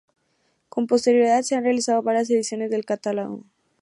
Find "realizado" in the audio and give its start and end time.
1.63-2.01